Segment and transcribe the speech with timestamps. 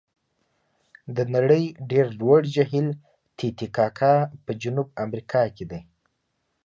[1.15, 2.87] د نړۍ ډېر لوړ جهیل
[3.37, 4.13] تي تي کاکا
[4.45, 5.81] په جنوب امریکا کې دی.